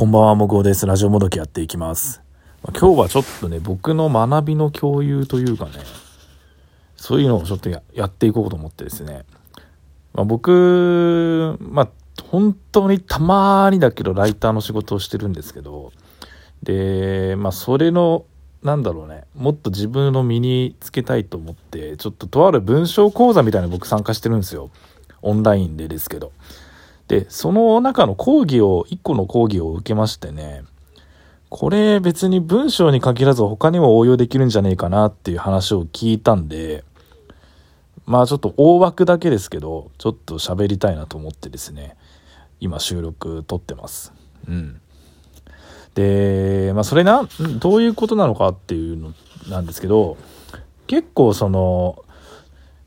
[0.00, 0.86] こんばんは、もぐおです。
[0.86, 2.22] ラジオもどきやっていきます。
[2.62, 5.72] ま今日はちょっとね、僕の学びの共有というかね、
[6.96, 9.26] そういうのをちょっとやっていこうと思ってですね。
[10.14, 11.88] まあ、僕、まあ、
[12.30, 15.92] 本当にたまにだけどライターの仕事をしてるんですけど、
[16.62, 18.24] で、まあ、それの、
[18.62, 24.70] なんだろうね、もっと自分の身につけたいと思って、ちょっととある文章講座みたいな僕参加してるんですよ。
[25.20, 26.32] オンラインでですけど。
[27.10, 30.62] で、その中の講義を、一個の講義を受けましてね、
[31.48, 36.84] これ別に文章に限らず他にも応用できるんじゃねえかなっていう話を聞いたんで、
[38.06, 41.96] まあちょっと大枠だけですけど、ちょっと喋りたいなと思ってですね、
[42.60, 44.12] 今収録撮ってます。
[44.46, 44.80] うん。
[45.96, 49.14] で、まあそれな、どういうことなのかっていうの
[49.48, 50.16] なんですけど、
[50.86, 52.04] 結構その、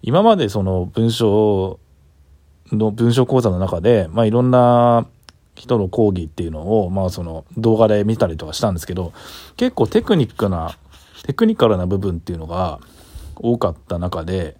[0.00, 1.80] 今までその文章
[2.72, 5.06] の文章講座の中で、まあいろんな
[5.54, 9.12] 人の講義っていうのを、まあその動画で見たりとかしたんですけど、
[9.56, 10.76] 結構テクニックな、
[11.24, 12.80] テクニカルな部分っていうのが
[13.36, 14.56] 多かった中で、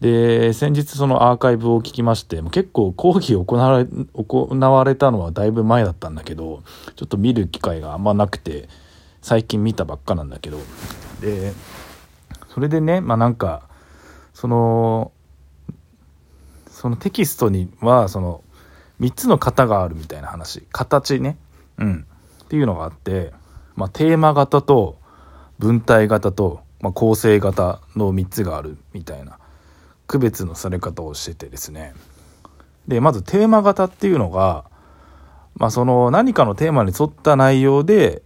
[0.00, 6.62] で、先日そのアーカイブを聞きまして、結構講義行われ、行われたのはだいぶ前だったんだけど、
[6.96, 8.68] ちょっと見る機会があんまなくて、
[9.20, 10.58] 最近見たばっかなんだけど、
[11.20, 11.52] で、
[12.52, 13.68] それでね、まあなんか、
[14.34, 15.12] その、
[16.82, 18.42] そのテキストには、その、
[19.00, 20.66] 3つの型があるみたいな話。
[20.72, 21.38] 形ね。
[21.78, 22.06] うん。
[22.42, 23.32] っていうのがあって、
[23.76, 24.98] まあテーマ型と
[25.60, 29.38] 文体型と、まあ、構成型の3つがあるみたいな
[30.08, 31.94] 区別のされ方をしててですね。
[32.88, 34.64] で、まずテーマ型っていうのが、
[35.54, 38.22] まあその何かのテーマに沿った内容で、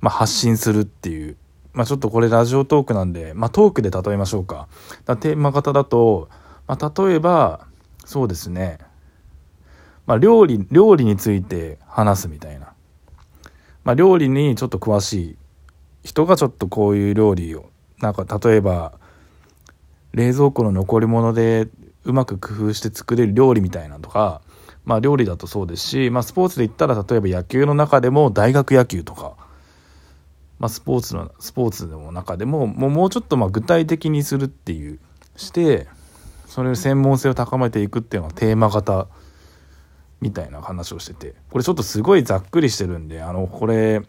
[0.00, 1.36] まあ発信するっていう。
[1.72, 4.66] まあちょっとこれラジオトークなんで、まあトークで例えましょうか。
[5.04, 6.28] だテーマ型だと、
[6.70, 7.66] まあ例えば、
[8.04, 8.78] そうですね。
[10.06, 12.74] まあ料理、料理について話すみたいな。
[13.82, 15.36] まあ料理にちょっと詳しい
[16.04, 18.92] 人がちょっとこういう料理を、なんか例えば、
[20.12, 21.66] 冷蔵庫の残り物で
[22.04, 24.40] うまく工夫して作れる料理みたいなとか、
[24.84, 29.34] まあ料理だとそうですし、まあスポーツで言ったら例えば野球の中でも大学野球とか、
[30.60, 35.00] まあスポーツの、スポーツの中でも、もうもうちょっとまあ具体的にするっていう、
[35.34, 35.88] して、
[36.50, 39.06] それ専門性を高めていくっていうのがテーマ型
[40.20, 44.02] みたいな話をしてて、これちょっとすごいざっくりしてるんで、あの、これ、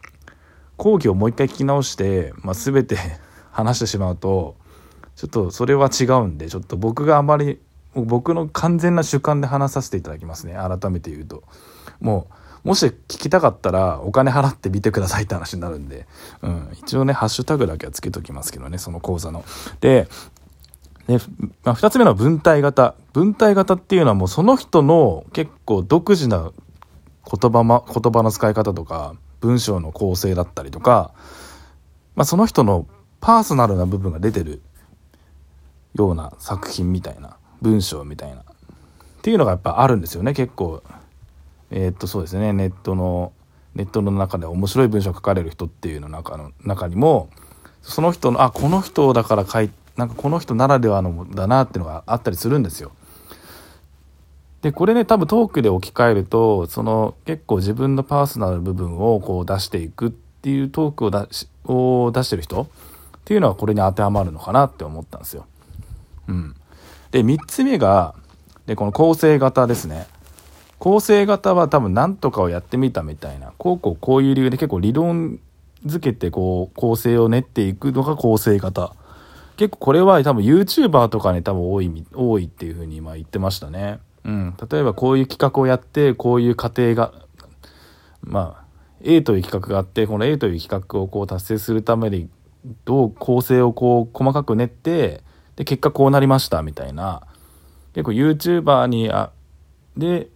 [0.76, 2.98] 講義をもう一回聞き直して、まあ全て
[3.52, 4.56] 話してしまうと、
[5.14, 7.60] ちょっとそれは違うんで、ちょっと僕があまり、
[7.94, 10.54] 僕の完全な主観で話させていただきますね。
[10.54, 11.44] 改めて言うと。
[12.00, 12.26] も
[12.64, 16.08] う、もし聞きたかったらお金払って見てくださいって話になるんで、
[16.42, 19.44] うん、一応ね、ハッシュタグだけはつけときますけどね、その講座の。
[19.80, 20.08] で、
[21.06, 21.18] で、
[21.64, 22.94] まあ、二つ目の文体型。
[23.12, 26.52] 文体型っていうのはもうその人の結構独自な
[27.40, 31.12] 言葉ま、言葉の使い方とか、文章の構成だったりとか、
[32.14, 32.86] まあ、その人の
[33.20, 34.62] パーソナルな部分が出てる
[35.94, 38.44] ような作品みたいな文章みたいなっ
[39.22, 40.82] ていうのがやっぱあるんですよね結構
[41.70, 43.32] えーっとそうですねネットの
[43.74, 47.30] ネットの中で面白い文章を書かれる人っていうの中の中にも
[47.82, 52.92] その人のあこの人だから書いてなんかこの人ならではのだなっていうのがあったりするんですよ。
[54.62, 62.68] でこれね多分トークで置き換えるとその結構自分のパーソナル部分をこう出していくっていうトークを出しを出してる人っ
[63.24, 65.46] ていうのはこれに当てはまるのかなって思ったんですよ。
[66.28, 66.54] うん、
[67.10, 68.14] で3つ目が
[68.66, 70.06] でこの構成型ですね。
[70.78, 75.38] 構成型は多分何とかをやってみたみたいなこうこうこういう理由で結構理論
[75.86, 78.94] づけてこう構成を練っていくのが構成型。
[79.56, 84.00] 結構これは多分 YouTuber とかに多分多いみ多いっていうふうに今言ってましたね。
[84.24, 84.56] うん。
[84.70, 87.12] 例えばこういう企画をやって、こういう過程が、
[88.22, 88.64] まあ、
[89.02, 92.28] A という企画があって、この A という企画をこう達成するために、
[92.84, 95.22] どう構成をこう細かく練って、
[95.56, 97.22] で、結果こうなりましたみたいな、
[97.94, 99.32] 結構 YouTuber に、あ、
[99.96, 100.28] で、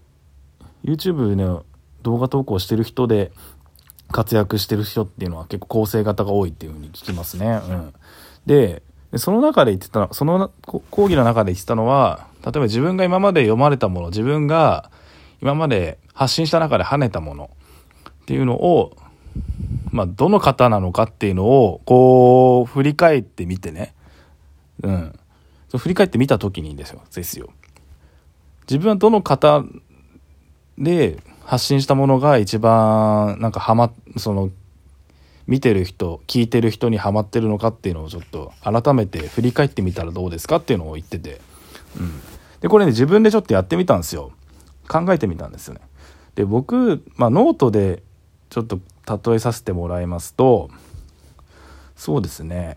[0.85, 1.65] YouTube の
[2.03, 3.33] 動画投稿してる人で
[4.13, 7.61] 活躍してる人っていうのは結構構成型が多いっていうふうに聞きますね。
[7.69, 7.95] うん。
[8.47, 8.83] で、
[9.17, 14.91] でその中で言ってたの、その講義の中で言ってたのは、例えば自分が今まで読まれたもの、自分が
[15.41, 17.51] 今まで発信した中で跳ねたもの
[18.11, 18.95] っていうのを、
[19.91, 23.95] まあ、どの方なのかっていうのを、こう、振り返ってみてね。
[24.83, 25.19] うん。
[25.79, 27.49] 振り返ってみたときにですよ、ですよ。
[28.69, 29.65] 自分はどの方
[30.77, 34.51] で発信したものが一番、なんかハマ、その、
[35.47, 41.41] 見てる人聞いてる人にハマってるのかっていうのをちょっと改めて振り返ってみたらどうですかっていうのを言ってて、
[41.99, 42.21] うん、
[42.61, 44.33] でこれね自分でちょっとやってみたんですよ。
[44.89, 45.81] 考えてみたんですよね。
[46.35, 48.03] で僕、まあ、ノートで
[48.51, 48.81] ちょっと
[49.31, 50.71] 例えさせてもらいますと
[51.97, 52.77] そうですね。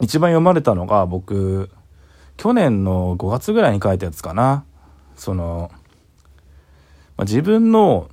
[0.00, 1.70] 一番読まれたのが僕
[2.36, 4.64] 去年の5月ぐらいに書いたやつかな。
[5.16, 5.70] その、
[7.18, 8.08] まあ、自分の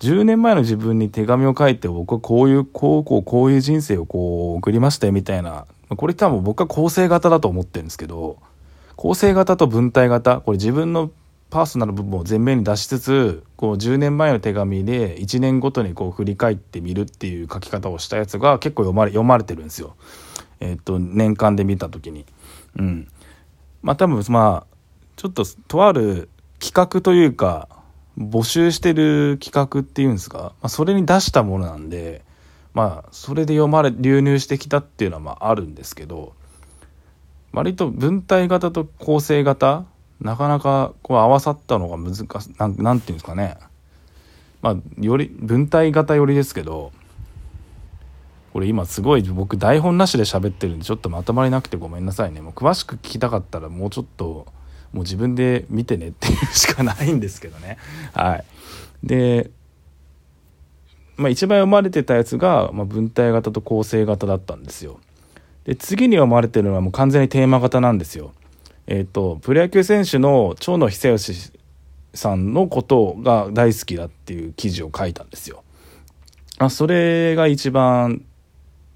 [0.00, 8.38] 10年前の自分に手紙を書いて僕はこういうこうこうこういう人生をこう送りましたよみたいなこれ多分僕は構成型だと思ってるんですけど
[8.96, 11.10] 構成型と文体型これ自分の
[11.50, 19.96] パーソナル部分を前面に出しつつこう10年前の手紙で1年ごとにこう振り返ってみるっていう書き方をしたやつが結構読まれ読まれてるんですよ。
[20.60, 22.26] えっ、と年間で見た時に。
[22.76, 23.08] うん。
[23.82, 24.76] まあ多分まあ
[25.16, 26.28] ちょっととある
[26.60, 27.68] 企画というか
[28.18, 32.22] 募集してる企画っていうんですか、まあ、それに出したものなんで
[32.74, 36.34] まあそれで読まれ流入してきたっていうのはまああるんですけど
[37.52, 39.84] 割と文体型と構成型
[40.20, 43.56] なかなかこう合わさったのが難しななんていうんですかね。
[44.60, 46.92] まあより文体型寄りですけど
[48.52, 52.40] これ今すごい僕台本なしで喋ってるんでちょっとまとまりなくてごめんなさいね。
[52.40, 54.46] もう詳しく聞きたかったらもうちょっと
[54.92, 57.78] もう自分で見てねっていうしかないんですけどね。
[58.12, 58.44] はい。
[59.02, 59.50] で
[61.16, 65.00] まあ一番読まれてたやつが、まあ、文体型と構成型だったんですよ。
[65.64, 68.32] で次に読まれてるのはもう完全にテーマ型なんですよ。
[68.86, 71.52] えっ、ー、とプロ野球選手の長野久義
[72.14, 75.62] さんのことが大好きだっていう記事を書いたんですよ。
[76.58, 78.24] あ、それが一番、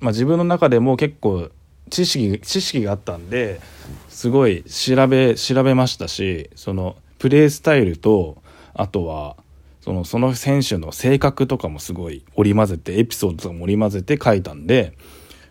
[0.00, 1.50] まあ、自分の中でも結構
[1.92, 3.60] 知識知識があったんで
[4.08, 8.42] すごい調べ調べましたしそのプレースタイルと
[8.72, 9.36] あとは
[9.82, 14.96] そのその選手の性格とかもすごい織り交ぜてエピソードとかも織り交ぜて書いたんで、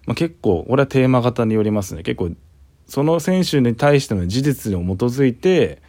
[0.08, 2.02] まあ、結構俺はテーマ型によりますね。
[2.02, 2.32] 結構
[2.88, 5.82] その選手に対しての事実に基づいて、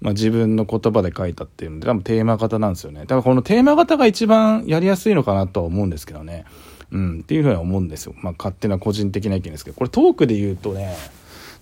[0.00, 3.00] まあ、自分の言葉で書いたっていうので多分テーマ型なんですよね。
[3.00, 6.46] だからこのテーマ型が一番やりやすいのかなとは思うんですけどね。
[6.90, 8.14] うんっていうふうに思うんですよ。
[8.22, 9.76] まあ勝手な個人的な意見ですけど。
[9.76, 10.96] これトークで言うとね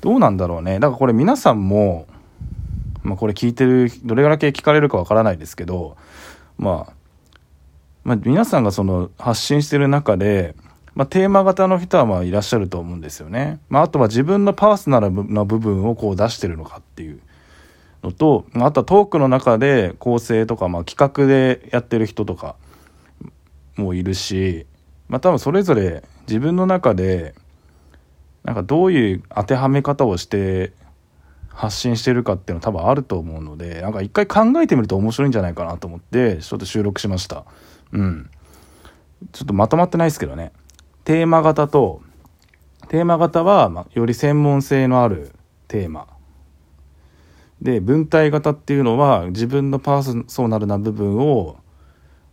[0.00, 0.74] どうなんだろうね。
[0.74, 2.06] だからこれ皆さんも
[3.02, 5.96] まあこれ聞いてるどれぐらい聞かれるかわからないですけど
[6.58, 6.92] まあ
[8.04, 10.54] まあ、皆さんがその発信してる中で
[10.96, 13.60] まあ、テーマ型の人はまあいらっしゃると思うんですよね。
[13.68, 17.20] まあ、あとは自分のパーソナルな部分をこう出してるのかっていう。
[18.02, 22.56] のと、まああとはトークの中で構成とか、まあ、企画でやってる人とか
[23.76, 24.66] もいるし、
[25.08, 27.34] まあ、多分それぞれ自分の中で
[28.44, 30.72] なんかどういう当てはめ方をして
[31.48, 37.44] 発信してるかっていうの多分あると思うのでなんか一回考えてみると面白いんじゃないかなと思ってちょっと収録しました。
[37.92, 38.30] うん。
[39.32, 40.52] ちょっとまとまってないですけどね。
[41.04, 42.02] テーマ型と
[42.88, 45.32] テーマ型は、まより専門性のある
[45.66, 46.06] テーマ。
[47.60, 51.56] で文体型っていうのは自分のパーソナルな部分を、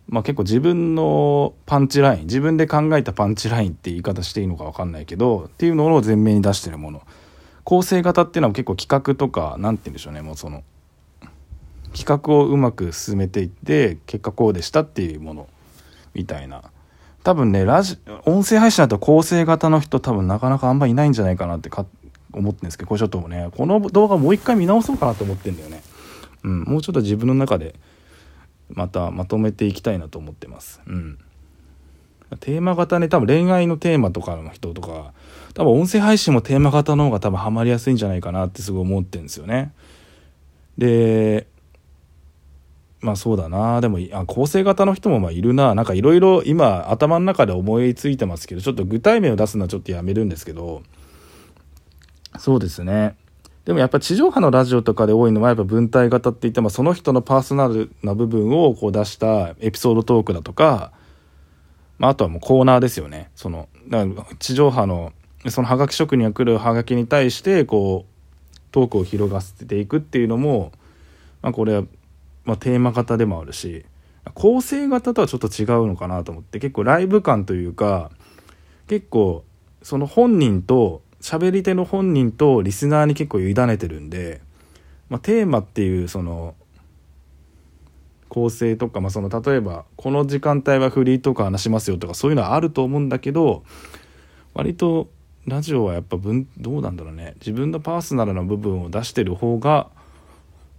[0.07, 7.01] まあ、結構自分のパンチライン自分で考えたパンチラインって言い方していいのか分かんないけどっていうのを前面に出してるもの。
[7.63, 10.63] 構成型っていうのは結構企画とか何て言うんでしょうねもうその
[11.95, 15.47] 企画をうまく進めていって結果こうでしたっていうもの。
[16.13, 16.63] みたいな。
[17.23, 21.85] 多分ね、ラジ、音声配信だと構成型の人多分なかなかあんまいないんじゃないかなってか
[22.33, 25.81] 思ってるんですけど、これちょっとね、この動画もう一回見直そうかなと思ってんだよね。
[26.43, 27.75] うん、もうちょっと自分の中で
[28.69, 30.81] またまとめていきたいなと思ってます。
[30.87, 31.19] うん。
[32.39, 35.13] テーマ型ね、多分恋愛のテーマとかの人とか、
[35.53, 39.73] 多分音声配信もテーマ型の方が多分ハマりやすいんじゃないかなってすごい思ってるんですよね。
[40.77, 41.47] で、
[43.03, 50.81] まあそうだなでもあ構成型の人もまあいるななんかいろいろ今頭の中で思いついてますけどちょっと具体名を出すのはちょっとやめるんですけど
[52.39, 53.17] そうですね
[53.65, 60.91] でもやっぱ地上波のラジオとかで多いのはやっぱ文体型って言ってもその人のパーソナルな部分をこう出したエピソードトークだとか、
[61.97, 63.31] まあ、あとはもうコーナーですよね。
[63.35, 65.13] そのだから地上波の
[65.47, 70.71] そのハガキ職人が来るハガキに対してこうトークを広がせていくっていうのも、
[71.41, 71.83] まあ、これは
[72.45, 73.85] まあ、テーマ型でもあるし
[74.33, 78.11] 構成型とはちょっと違うのかなと思って結構ライブ感というか
[78.87, 79.43] 結構
[79.81, 84.41] その本人と喋り手の本人とリスナーに結構委ねてるんで、
[85.09, 86.53] まあ、テーマっていうその
[88.27, 93.63] 構成とか、まあ、その例えばこの時間帯はフリーとか話しますよとかそういうのはあると思うんだけど
[94.53, 95.07] 割と
[95.45, 97.35] ラジオはやっぱ分どうなんだろうね。
[97.39, 99.89] 自分のパーソナルな部分を出してる方が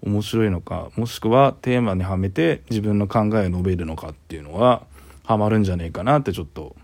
[0.03, 4.83] 面白いのかもしくはテーマにはめて自分の考えを述べるのかっていうのは
[5.25, 6.77] ハマるんじゃねえかなってちょっと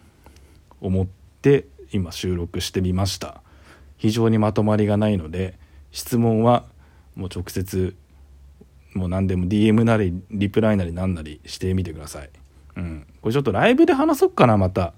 [0.81, 1.07] 思っ
[1.43, 3.43] て今収録してみました。
[4.01, 5.59] 非常にまとまりがないので
[5.93, 6.65] 質問は
[7.15, 7.95] もう直接
[8.95, 12.31] もう何でも DM なりリプライなり何なりしてみてください。
[12.77, 13.07] うん。
[13.21, 14.95] これちょっとライブで話そっかな、また。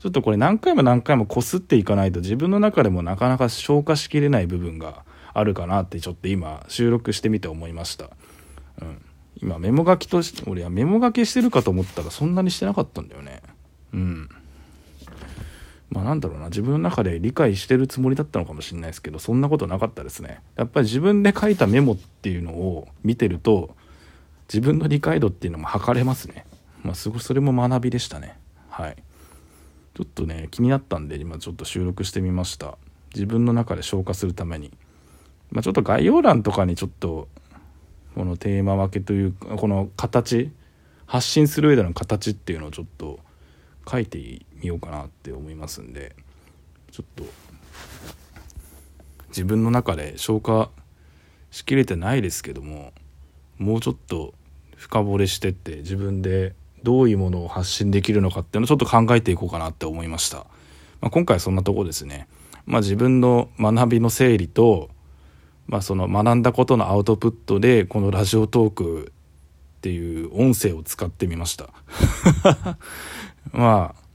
[0.00, 8.10] ちょっとこれ何回も何回もこすっていかないと自分の中でもなかなか消化しきれない部分があるかなってちょっと今収録してみて思いました。
[8.82, 9.02] うん。
[9.40, 13.40] 今メモ書きとして、俺はメモ書きしてるかと思ったらそんなにしてなかったんだよね。
[13.94, 14.28] うん。
[15.90, 20.40] まあなんだろうな、自分の中で理解してるつもりだったのかもしれないですけど、そんなことなかったですね。
[20.56, 23.76] やっぱり自分で書いたメモっていうのを見てると、
[24.48, 26.46] 自分の理解度っていうのも測れますね。
[26.82, 28.38] まあすごい、それも学びでしたね。
[28.68, 28.96] はい。
[29.94, 32.76] ちょっとね、気になったんで、今ちょっと収録してみました。
[33.14, 34.72] 自分の中で消化するために。
[35.50, 37.28] まあちょっと概要欄とかにちょっと、
[38.14, 40.50] このテーマ分けというか、この形、
[41.06, 43.20] 発信する上での形っていうのをちょっと
[43.88, 46.14] 書いていみようかなって思いますんで、
[46.90, 47.24] ちょっと、
[49.28, 50.70] 自分の中で消化
[51.50, 52.92] しきれてないですけども、
[53.58, 54.34] もうちょっと
[54.76, 60.46] 深掘りしてって自分でどういうものを発信できるのかっていうのをちょっと考えていこうかなって思いました。
[61.00, 62.28] まあ、今回はそんなとこですね。
[62.66, 64.90] まあ、自分の学びの整理と、
[65.66, 69.12] まあ、その学んだことのアウトプットでこのラジオトーク
[69.78, 71.70] っていう音声を使ってみました。
[73.52, 74.05] まあ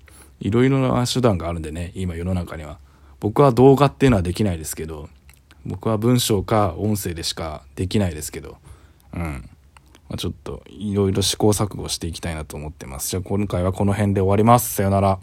[0.42, 2.80] いろいろな手段があるんでね今世の中には。
[3.20, 5.08] 僕は動画っていうのはできないですけど
[5.64, 8.58] 僕は文章か音声でしかできないですけど
[9.14, 9.50] うん。
[10.10, 13.10] まあ、ちょっといろいろ試行錯誤していきたいなと思ってます。
[13.10, 14.74] じゃあ今回はこの辺で終わります。
[14.74, 15.20] さよなら。